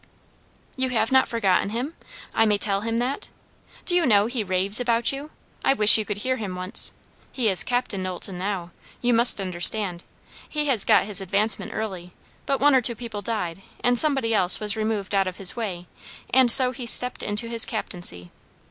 [0.75, 1.93] "You have not forgotten him?
[2.33, 3.29] I may tell him that?
[3.85, 5.29] Do you know, he raves about you?
[5.63, 6.93] I wish you could hear him once.
[7.31, 8.71] He is Captain Knowlton now,
[9.03, 10.03] you must understand;
[10.49, 12.13] he has got his advancement early;
[12.47, 15.85] but one or two people died, and somebody else was removed out of his way;
[16.31, 18.31] and so he stepped into his captaincy.